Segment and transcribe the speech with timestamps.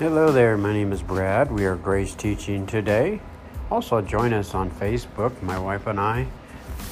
[0.00, 1.52] Hello there, my name is Brad.
[1.52, 3.20] We are Grace Teaching today.
[3.70, 6.26] Also, join us on Facebook, my wife and I,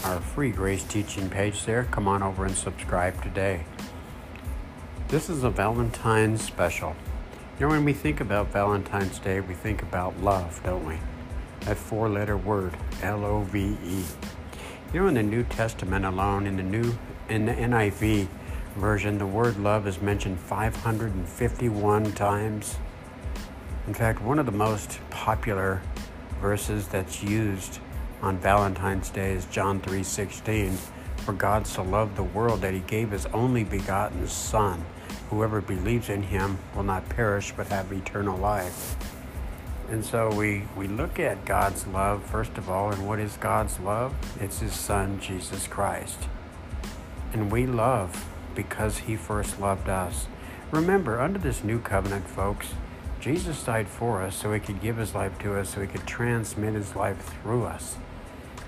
[0.05, 1.85] our free Grace Teaching page there.
[1.85, 3.65] Come on over and subscribe today.
[5.09, 6.95] This is a Valentine's special.
[7.59, 10.99] You know, when we think about Valentine's Day, we think about love, don't we?
[11.61, 14.05] That four letter word, L O V E.
[14.93, 16.95] You know, in the New Testament alone, in the New
[17.31, 18.29] in the NIV
[18.77, 22.77] version, the word love is mentioned 551 times.
[23.89, 25.81] In fact, one of the most popular
[26.43, 27.79] verses that's used
[28.21, 30.77] on Valentine's Day is John 3:16,
[31.17, 34.85] for God so loved the world that he gave his only begotten son.
[35.31, 38.95] Whoever believes in him will not perish but have eternal life.
[39.89, 43.81] And so we, we look at God's love, first of all, and what is God's
[43.81, 44.15] love?
[44.39, 46.29] It's His Son, Jesus Christ.
[47.33, 50.27] And we love because He first loved us.
[50.73, 52.75] Remember, under this new covenant, folks,
[53.21, 56.07] Jesus died for us so he could give his life to us, so he could
[56.07, 57.97] transmit his life through us.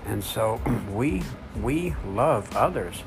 [0.05, 1.23] And so we
[1.61, 3.03] we love others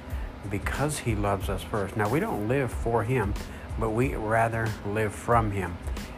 [0.51, 1.97] because he loves us first.
[1.97, 3.35] Now we don't live for him,
[3.79, 5.77] but we rather live from him.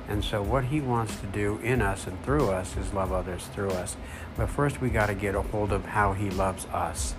[0.09, 3.47] And so what he wants to do in us and through us is love others
[3.47, 3.97] through us.
[4.37, 7.13] But first we got to get a hold of how he loves us.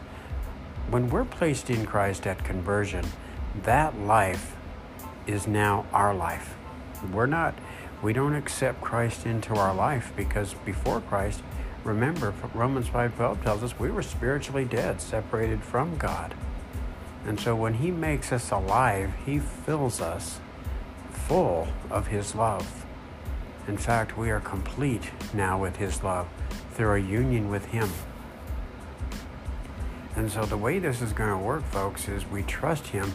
[0.89, 3.05] When we're placed in Christ at conversion,
[3.63, 4.55] that life
[5.25, 6.55] is now our life.
[7.11, 7.53] We're not
[8.01, 11.41] we don't accept Christ into our life because before Christ,
[11.83, 16.35] remember Romans 5:12 tells us we were spiritually dead, separated from God.
[17.25, 20.39] And so when he makes us alive, he fills us
[21.11, 22.85] full of his love.
[23.67, 26.27] In fact, we are complete now with his love
[26.73, 27.89] through our union with him.
[30.15, 33.13] And so the way this is going to work, folks, is we trust him,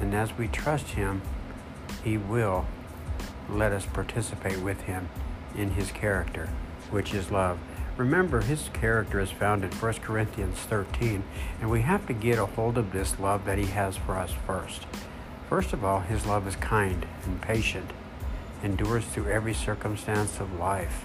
[0.00, 1.20] and as we trust him,
[2.02, 2.66] he will
[3.48, 5.08] let us participate with him
[5.54, 6.48] in his character,
[6.90, 7.58] which is love.
[7.96, 11.22] Remember, his character is found in 1 Corinthians 13,
[11.60, 14.32] and we have to get a hold of this love that he has for us
[14.46, 14.86] first.
[15.48, 17.90] First of all, his love is kind and patient,
[18.62, 21.04] endures through every circumstance of life,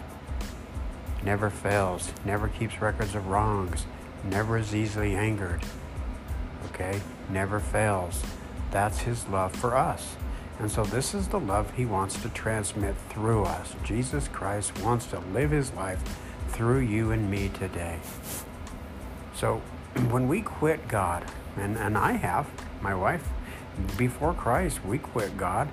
[1.23, 3.85] never fails, never keeps records of wrongs,
[4.23, 5.61] never is easily angered.
[6.67, 7.01] Okay?
[7.29, 8.23] Never fails.
[8.71, 10.15] That's his love for us.
[10.59, 13.75] And so, this is the love he wants to transmit through us.
[13.83, 16.01] Jesus Christ wants to live his life
[16.49, 17.99] through you and me today.
[19.35, 19.61] So,
[20.09, 21.25] when we quit God,
[21.55, 22.49] and, and I have,
[22.81, 23.27] my wife,
[23.97, 25.69] before Christ, we quit God.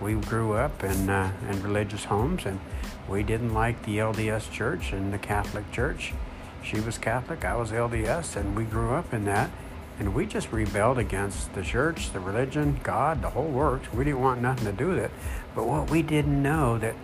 [0.00, 2.60] We grew up in, uh, in religious homes and
[3.08, 6.14] we didn't like the LDS church and the Catholic church.
[6.62, 9.50] She was Catholic, I was LDS, and we grew up in that.
[10.00, 13.92] And we just rebelled against the church, the religion, God, the whole works.
[13.92, 15.10] We didn't want nothing to do with it.
[15.54, 16.94] But what we didn't know that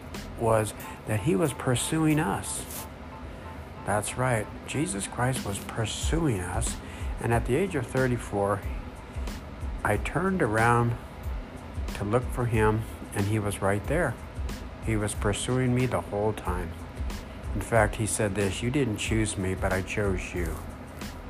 [0.40, 0.72] was
[1.06, 2.86] that he was pursuing us.
[3.84, 4.46] That's right.
[4.66, 6.76] Jesus Christ was pursuing us.
[7.20, 8.62] And at the age of 34,
[9.84, 10.96] I turned around
[11.96, 12.82] to look for him,
[13.14, 14.14] and he was right there.
[14.86, 16.70] He was pursuing me the whole time.
[17.54, 20.56] In fact, he said this You didn't choose me, but I chose you.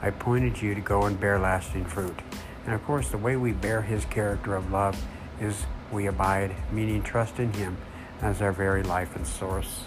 [0.07, 2.17] I pointed you to go and bear lasting fruit.
[2.65, 4.97] And of course, the way we bear his character of love
[5.41, 7.77] is we abide, meaning trust in him
[8.23, 9.87] as our very life and source.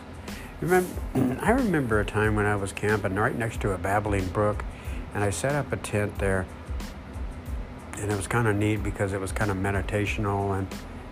[0.59, 0.89] Remember,
[1.41, 4.65] I remember a time when I was camping right next to a babbling brook,
[5.13, 6.45] and I set up a tent there.
[7.93, 10.67] And it was kind of neat because it was kind of meditational and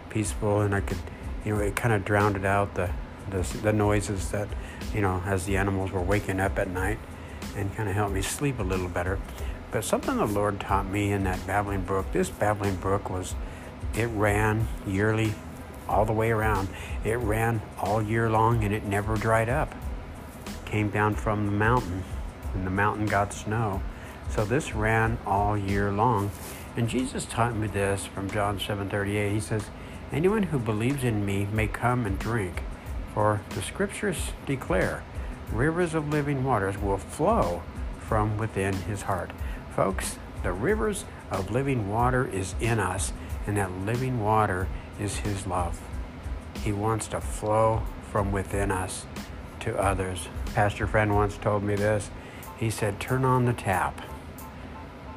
[0.09, 0.99] peaceful, and I could,
[1.45, 2.89] you know, it kind of drowned out the,
[3.29, 4.49] the, the noises that,
[4.93, 6.99] you know, as the animals were waking up at night
[7.55, 9.19] and kind of helped me sleep a little better.
[9.71, 13.35] But something the Lord taught me in that babbling brook, this babbling brook was,
[13.95, 15.33] it ran yearly
[15.87, 16.69] all the way around.
[17.03, 19.73] It ran all year long and it never dried up.
[20.65, 22.03] Came down from the mountain
[22.53, 23.81] and the mountain got snow.
[24.29, 26.31] So this ran all year long.
[26.75, 29.31] And Jesus taught me this from John 7:38.
[29.31, 29.69] He says,
[30.11, 32.61] "Anyone who believes in me may come and drink,
[33.13, 35.03] for the scriptures declare,
[35.51, 37.63] rivers of living waters will flow
[37.99, 39.31] from within his heart.
[39.75, 43.11] Folks, the rivers of living water is in us,
[43.45, 44.67] and that living water
[44.99, 45.81] is his love.
[46.63, 49.05] He wants to flow from within us
[49.61, 50.27] to others.
[50.53, 52.09] Pastor friend once told me this.
[52.57, 54.01] He said, Turn on the tap.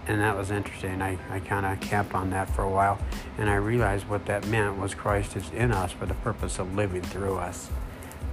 [0.07, 1.01] And that was interesting.
[1.01, 2.99] I, I kind of camped on that for a while,
[3.39, 6.75] and I realized what that meant was Christ is in us for the purpose of
[6.75, 7.71] living through us.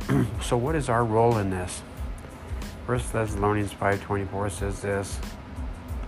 [0.41, 1.81] so what is our role in this?
[2.85, 5.19] 1 Thessalonians 5.24 says this,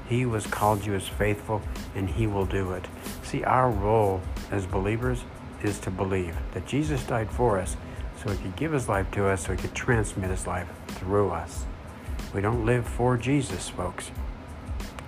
[0.08, 1.62] He was called you as faithful,
[1.96, 2.86] and He will do it.
[3.24, 5.24] See, our role as believers
[5.64, 7.76] is to believe that Jesus died for us,
[8.24, 11.30] so he could give his life to us, so he could transmit his life through
[11.30, 11.66] us.
[12.34, 14.12] We don't live for Jesus, folks.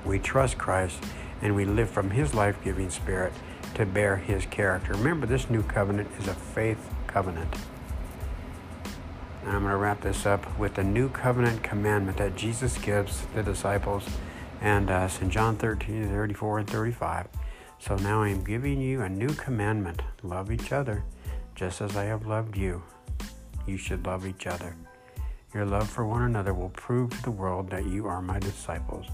[0.05, 0.97] We trust Christ
[1.41, 3.33] and we live from his life giving spirit
[3.75, 4.93] to bear his character.
[4.93, 7.53] Remember, this new covenant is a faith covenant.
[9.41, 13.25] And I'm going to wrap this up with the new covenant commandment that Jesus gives
[13.33, 14.07] the disciples
[14.61, 17.27] and uh, us in John 13, 34, and 35.
[17.79, 21.03] So now I am giving you a new commandment love each other
[21.55, 22.83] just as I have loved you.
[23.65, 24.75] You should love each other.
[25.53, 29.07] Your love for one another will prove to the world that you are my disciples.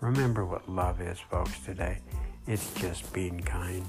[0.00, 1.98] Remember what love is, folks, today.
[2.46, 3.86] It's just being kind.